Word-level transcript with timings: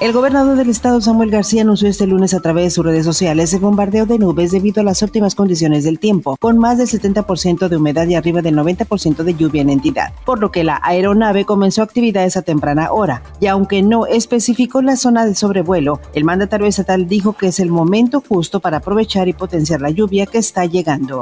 El 0.00 0.14
gobernador 0.14 0.56
del 0.56 0.70
estado 0.70 0.98
Samuel 1.02 1.30
García 1.30 1.60
anunció 1.60 1.86
este 1.86 2.06
lunes 2.06 2.32
a 2.32 2.40
través 2.40 2.64
de 2.64 2.70
sus 2.70 2.86
redes 2.86 3.04
sociales 3.04 3.52
el 3.52 3.60
bombardeo 3.60 4.06
de 4.06 4.18
nubes 4.18 4.50
debido 4.50 4.80
a 4.80 4.84
las 4.84 5.02
óptimas 5.02 5.34
condiciones 5.34 5.84
del 5.84 5.98
tiempo, 5.98 6.38
con 6.40 6.56
más 6.56 6.78
del 6.78 6.88
70% 6.88 7.68
de 7.68 7.76
humedad 7.76 8.08
y 8.08 8.14
arriba 8.14 8.40
del 8.40 8.56
90% 8.56 9.22
de 9.24 9.34
lluvia 9.34 9.60
en 9.60 9.68
entidad, 9.68 10.14
por 10.24 10.40
lo 10.40 10.50
que 10.50 10.64
la 10.64 10.80
aeronave 10.82 11.44
comenzó 11.44 11.82
actividades 11.82 12.38
a 12.38 12.42
temprana 12.42 12.92
hora. 12.92 13.22
Y 13.40 13.46
aunque 13.48 13.82
no 13.82 14.06
especificó 14.06 14.80
la 14.80 14.96
zona 14.96 15.26
de 15.26 15.34
sobrevuelo, 15.34 16.00
el 16.14 16.24
mandatario 16.24 16.66
estatal 16.66 17.06
dijo 17.06 17.34
que 17.34 17.48
es 17.48 17.60
el 17.60 17.70
momento 17.70 18.22
justo 18.26 18.60
para 18.60 18.78
aprovechar 18.78 19.28
y 19.28 19.34
potenciar 19.34 19.82
la 19.82 19.90
lluvia 19.90 20.24
que 20.24 20.38
está 20.38 20.64
llegando. 20.64 21.20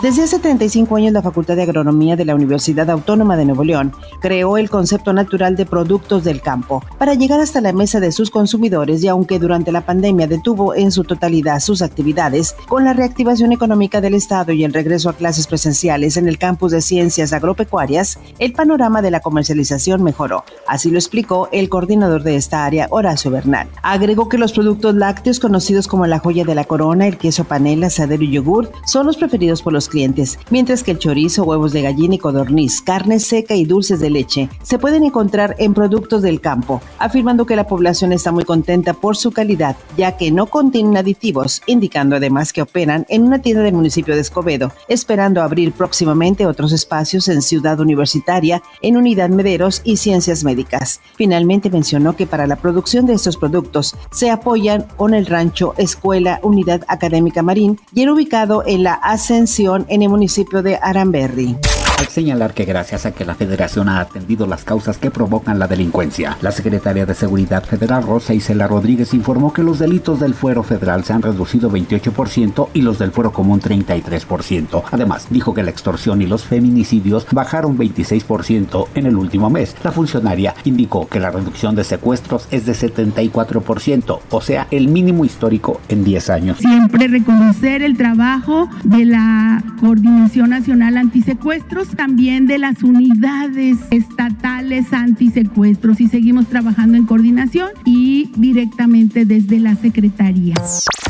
Desde 0.00 0.22
hace 0.22 0.38
35 0.38 0.94
años 0.94 1.12
la 1.12 1.22
Facultad 1.22 1.56
de 1.56 1.64
Agronomía 1.64 2.14
de 2.14 2.24
la 2.24 2.36
Universidad 2.36 2.88
Autónoma 2.88 3.36
de 3.36 3.44
Nuevo 3.44 3.64
León 3.64 3.92
creó 4.20 4.56
el 4.56 4.70
concepto 4.70 5.12
natural 5.12 5.56
de 5.56 5.66
productos 5.66 6.22
del 6.22 6.40
campo 6.40 6.84
para 6.98 7.14
llegar 7.14 7.40
hasta 7.40 7.60
la 7.60 7.72
mesa 7.72 7.98
de 7.98 8.12
sus 8.12 8.30
consumidores 8.30 9.02
y 9.02 9.08
aunque 9.08 9.40
durante 9.40 9.72
la 9.72 9.80
pandemia 9.80 10.28
detuvo 10.28 10.72
en 10.76 10.92
su 10.92 11.02
totalidad 11.02 11.58
sus 11.58 11.82
actividades, 11.82 12.54
con 12.68 12.84
la 12.84 12.92
reactivación 12.92 13.50
económica 13.50 14.00
del 14.00 14.14
Estado 14.14 14.52
y 14.52 14.62
el 14.62 14.72
regreso 14.72 15.10
a 15.10 15.14
clases 15.14 15.48
presenciales 15.48 16.16
en 16.16 16.28
el 16.28 16.38
campus 16.38 16.70
de 16.70 16.80
ciencias 16.80 17.32
agropecuarias, 17.32 18.20
el 18.38 18.52
panorama 18.52 19.02
de 19.02 19.10
la 19.10 19.18
comercialización 19.18 20.04
mejoró. 20.04 20.44
Así 20.68 20.92
lo 20.92 20.98
explicó 20.98 21.48
el 21.50 21.68
coordinador 21.68 22.22
de 22.22 22.36
esta 22.36 22.64
área, 22.64 22.86
Horacio 22.90 23.32
Bernal. 23.32 23.68
Agregó 23.82 24.28
que 24.28 24.38
los 24.38 24.52
productos 24.52 24.94
lácteos 24.94 25.40
conocidos 25.40 25.88
como 25.88 26.06
la 26.06 26.20
joya 26.20 26.44
de 26.44 26.54
la 26.54 26.62
corona, 26.62 27.08
el 27.08 27.18
queso 27.18 27.42
panela, 27.42 27.88
asadero 27.88 28.22
y 28.22 28.30
yogur 28.30 28.70
son 28.86 29.04
los 29.04 29.16
preferidos 29.16 29.60
por 29.60 29.72
los 29.72 29.87
clientes, 29.88 30.38
mientras 30.50 30.82
que 30.82 30.92
el 30.92 30.98
chorizo, 30.98 31.44
huevos 31.44 31.72
de 31.72 31.82
gallina 31.82 32.14
y 32.14 32.18
codorniz, 32.18 32.80
carne 32.80 33.20
seca 33.20 33.54
y 33.54 33.64
dulces 33.64 34.00
de 34.00 34.10
leche 34.10 34.48
se 34.62 34.78
pueden 34.78 35.04
encontrar 35.04 35.54
en 35.58 35.74
productos 35.74 36.22
del 36.22 36.40
campo, 36.40 36.80
afirmando 36.98 37.46
que 37.46 37.56
la 37.56 37.66
población 37.66 38.12
está 38.12 38.32
muy 38.32 38.44
contenta 38.44 38.94
por 38.94 39.16
su 39.16 39.30
calidad, 39.30 39.76
ya 39.96 40.16
que 40.16 40.30
no 40.30 40.46
contienen 40.46 40.96
aditivos, 40.96 41.62
indicando 41.66 42.16
además 42.16 42.52
que 42.52 42.62
operan 42.62 43.06
en 43.08 43.22
una 43.22 43.40
tienda 43.40 43.62
del 43.62 43.74
municipio 43.74 44.14
de 44.14 44.20
Escobedo, 44.20 44.72
esperando 44.88 45.42
abrir 45.42 45.72
próximamente 45.72 46.46
otros 46.46 46.72
espacios 46.72 47.28
en 47.28 47.42
Ciudad 47.42 47.80
Universitaria, 47.80 48.62
en 48.82 48.96
Unidad 48.96 49.30
Mederos 49.30 49.80
y 49.84 49.96
Ciencias 49.96 50.44
Médicas. 50.44 51.00
Finalmente 51.16 51.70
mencionó 51.70 52.16
que 52.16 52.26
para 52.26 52.46
la 52.46 52.56
producción 52.56 53.06
de 53.06 53.14
estos 53.14 53.36
productos 53.36 53.96
se 54.10 54.30
apoyan 54.30 54.86
con 54.96 55.14
el 55.14 55.26
rancho 55.26 55.74
Escuela 55.76 56.40
Unidad 56.42 56.82
Académica 56.88 57.42
Marín 57.42 57.78
y 57.94 58.02
el 58.02 58.10
ubicado 58.10 58.62
en 58.66 58.82
la 58.82 58.94
Ascensión 58.94 59.77
en 59.88 60.02
el 60.02 60.08
municipio 60.08 60.62
de 60.62 60.76
Aramberri 60.76 61.56
al 61.98 62.06
señalar 62.06 62.54
que 62.54 62.64
gracias 62.64 63.06
a 63.06 63.12
que 63.12 63.24
la 63.24 63.34
federación 63.34 63.88
ha 63.88 64.00
atendido 64.00 64.46
las 64.46 64.62
causas 64.62 64.98
que 64.98 65.10
provocan 65.10 65.58
la 65.58 65.66
delincuencia, 65.66 66.36
la 66.40 66.52
secretaria 66.52 67.06
de 67.06 67.14
Seguridad 67.14 67.64
Federal 67.64 68.04
Rosa 68.04 68.34
Isela 68.34 68.68
Rodríguez 68.68 69.14
informó 69.14 69.52
que 69.52 69.64
los 69.64 69.80
delitos 69.80 70.20
del 70.20 70.34
fuero 70.34 70.62
federal 70.62 71.04
se 71.04 71.12
han 71.12 71.22
reducido 71.22 71.70
28% 71.70 72.68
y 72.72 72.82
los 72.82 73.00
del 73.00 73.10
fuero 73.10 73.32
común 73.32 73.60
33%. 73.60 74.84
Además, 74.92 75.26
dijo 75.30 75.54
que 75.54 75.64
la 75.64 75.70
extorsión 75.70 76.22
y 76.22 76.26
los 76.26 76.44
feminicidios 76.44 77.26
bajaron 77.32 77.76
26% 77.76 78.86
en 78.94 79.06
el 79.06 79.16
último 79.16 79.50
mes. 79.50 79.74
La 79.82 79.90
funcionaria 79.90 80.54
indicó 80.64 81.08
que 81.08 81.18
la 81.18 81.32
reducción 81.32 81.74
de 81.74 81.82
secuestros 81.82 82.46
es 82.52 82.64
de 82.64 82.74
74%, 82.74 84.20
o 84.30 84.40
sea, 84.40 84.68
el 84.70 84.86
mínimo 84.86 85.24
histórico 85.24 85.80
en 85.88 86.04
10 86.04 86.30
años. 86.30 86.58
Siempre 86.58 87.08
reconocer 87.08 87.82
el 87.82 87.96
trabajo 87.96 88.68
de 88.84 89.04
la 89.04 89.64
Coordinación 89.80 90.50
Nacional 90.50 90.96
Antisecuestros 90.96 91.87
también 91.96 92.46
de 92.46 92.58
las 92.58 92.82
unidades 92.82 93.78
estatales 93.90 94.57
antisecuestros 94.92 96.00
y 96.00 96.08
seguimos 96.08 96.46
trabajando 96.46 96.98
en 96.98 97.06
coordinación 97.06 97.70
y 97.86 98.30
directamente 98.36 99.24
desde 99.24 99.60
la 99.60 99.74
Secretaría. 99.76 100.56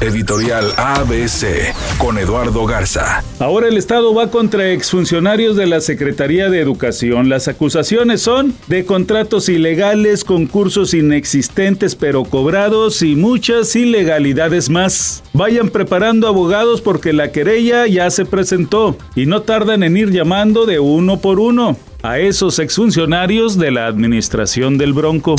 Editorial 0.00 0.66
ABC 0.76 1.74
con 1.98 2.18
Eduardo 2.18 2.64
Garza. 2.66 3.24
Ahora 3.40 3.66
el 3.66 3.76
Estado 3.76 4.14
va 4.14 4.30
contra 4.30 4.70
exfuncionarios 4.70 5.56
de 5.56 5.66
la 5.66 5.80
Secretaría 5.80 6.48
de 6.50 6.60
Educación. 6.60 7.28
Las 7.28 7.48
acusaciones 7.48 8.22
son 8.22 8.54
de 8.68 8.84
contratos 8.84 9.48
ilegales, 9.48 10.22
concursos 10.22 10.94
inexistentes 10.94 11.96
pero 11.96 12.24
cobrados 12.24 13.02
y 13.02 13.16
muchas 13.16 13.74
ilegalidades 13.74 14.70
más. 14.70 15.24
Vayan 15.32 15.70
preparando 15.70 16.28
abogados 16.28 16.80
porque 16.80 17.12
la 17.12 17.32
querella 17.32 17.88
ya 17.88 18.08
se 18.10 18.24
presentó 18.24 18.96
y 19.16 19.26
no 19.26 19.42
tardan 19.42 19.82
en 19.82 19.96
ir 19.96 20.12
llamando 20.12 20.64
de 20.64 20.78
uno 20.78 21.18
por 21.18 21.40
uno 21.40 21.76
a 22.02 22.18
esos 22.18 22.58
exfuncionarios 22.58 23.58
de 23.58 23.70
la 23.70 23.86
administración 23.86 24.78
del 24.78 24.92
Bronco. 24.92 25.36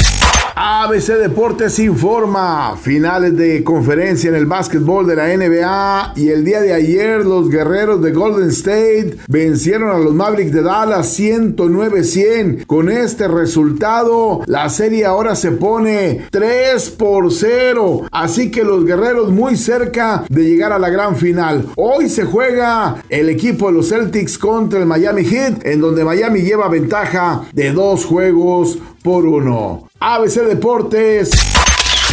ABC 0.62 1.18
Deportes 1.18 1.80
informa, 1.80 2.76
finales 2.76 3.38
de 3.38 3.64
conferencia 3.64 4.28
en 4.28 4.36
el 4.36 4.46
básquetbol 4.46 5.08
de 5.08 5.16
la 5.16 5.28
NBA 5.28 6.14
y 6.18 6.32
el 6.32 6.44
día 6.44 6.60
de 6.60 6.74
ayer 6.74 7.24
los 7.24 7.50
guerreros 7.50 8.02
de 8.02 8.12
Golden 8.12 8.50
State 8.50 9.20
vencieron 9.30 9.90
a 9.96 9.98
los 9.98 10.14
Mavericks 10.14 10.52
de 10.52 10.62
Dallas 10.62 11.18
109-100. 11.18 12.66
Con 12.66 12.90
este 12.90 13.30
resultado, 13.30 14.42
la 14.48 14.68
serie 14.68 15.06
ahora 15.06 15.34
se 15.38 15.52
pone 15.52 16.26
3 16.30 16.90
por 16.90 17.32
0, 17.32 18.08
así 18.12 18.52
que 18.52 18.66
los 18.66 18.84
guerreros 18.84 19.32
muy 19.32 19.56
cerca 19.56 20.26
de 20.28 20.44
llegar 20.44 20.74
a 20.74 20.80
la 20.80 20.90
gran 20.90 21.16
final. 21.16 21.68
Hoy 21.78 22.10
se 22.10 22.26
juega 22.26 23.02
el 23.08 23.30
equipo 23.30 23.68
de 23.68 23.74
los 23.76 23.88
Celtics 23.88 24.38
contra 24.38 24.78
el 24.78 24.86
Miami 24.86 25.24
Heat, 25.24 25.66
en 25.66 25.80
donde 25.80 26.04
Miami 26.04 26.42
lleva 26.42 26.59
ventaja 26.68 27.44
de 27.54 27.72
dos 27.72 28.06
juegos 28.06 28.78
por 29.04 29.26
uno. 29.26 29.90
ABC 30.00 30.44
Deportes. 30.46 31.32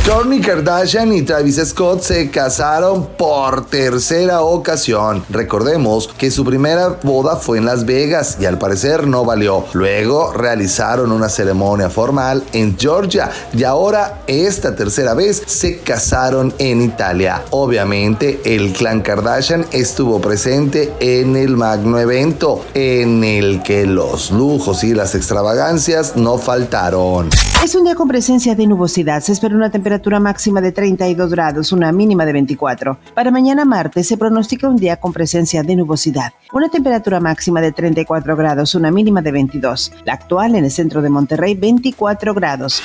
Kourtney 0.06 0.40
Kardashian 0.40 1.12
y 1.12 1.22
Travis 1.22 1.56
Scott 1.56 2.00
se 2.00 2.30
casaron 2.30 3.08
por 3.18 3.66
tercera 3.66 4.42
ocasión. 4.42 5.24
Recordemos 5.28 6.06
que 6.16 6.30
su 6.30 6.44
primera 6.44 6.96
boda 7.02 7.34
fue 7.34 7.58
en 7.58 7.64
Las 7.64 7.84
Vegas 7.84 8.38
y 8.40 8.44
al 8.44 8.56
parecer 8.56 9.08
no 9.08 9.24
valió. 9.24 9.64
Luego 9.72 10.32
realizaron 10.32 11.10
una 11.10 11.28
ceremonia 11.28 11.90
formal 11.90 12.44
en 12.52 12.78
Georgia 12.78 13.30
y 13.52 13.64
ahora 13.64 14.22
esta 14.28 14.76
tercera 14.76 15.14
vez 15.14 15.42
se 15.44 15.80
casaron 15.80 16.54
en 16.58 16.82
Italia. 16.82 17.42
Obviamente 17.50 18.40
el 18.44 18.74
clan 18.74 19.02
Kardashian 19.02 19.66
estuvo 19.72 20.20
presente 20.20 20.94
en 21.00 21.34
el 21.34 21.56
magno 21.56 21.98
evento 21.98 22.64
en 22.74 23.24
el 23.24 23.60
que 23.64 23.86
los 23.86 24.30
lujos 24.30 24.84
y 24.84 24.94
las 24.94 25.16
extravagancias 25.16 26.14
no 26.14 26.38
faltaron. 26.38 27.28
Es 27.64 27.74
un 27.74 27.82
día 27.82 27.96
con 27.96 28.06
presencia 28.06 28.54
de 28.54 28.66
nubosidad. 28.68 29.20
Se 29.22 29.32
espera 29.32 29.56
una 29.56 29.70
temperatura 29.96 30.20
máxima 30.20 30.60
de 30.60 30.72
32 30.72 31.30
grados, 31.30 31.72
una 31.72 31.90
mínima 31.90 32.26
de 32.26 32.32
24. 32.34 32.98
Para 33.14 33.30
mañana 33.30 33.64
martes 33.64 34.06
se 34.06 34.18
pronostica 34.18 34.68
un 34.68 34.76
día 34.76 34.96
con 34.96 35.10
presencia 35.10 35.62
de 35.62 35.74
nubosidad. 35.74 36.34
Una 36.52 36.68
temperatura 36.68 37.18
máxima 37.18 37.62
de 37.62 37.72
34 37.72 38.36
grados, 38.36 38.74
una 38.74 38.90
mínima 38.90 39.22
de 39.22 39.32
22. 39.32 39.92
La 40.04 40.12
actual 40.12 40.54
en 40.54 40.64
el 40.66 40.70
centro 40.70 41.00
de 41.00 41.08
Monterrey, 41.08 41.54
24 41.54 42.34
grados. 42.34 42.82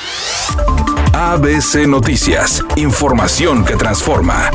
ABC 1.14 1.86
Noticias. 1.86 2.64
Información 2.78 3.66
que 3.66 3.76
transforma. 3.76 4.50